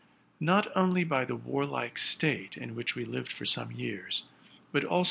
Not 0.39 0.75
only 0.75 1.03
by 1.03 1.25
the 1.25 1.35
warlike 1.35 1.99
state 1.99 2.57
in 2.57 2.73
which 2.73 2.95
we 2.95 3.05
lived 3.05 3.31
for 3.31 3.45
some 3.45 3.71
years, 3.71 4.23
but 4.71 4.83
also. 4.83 4.99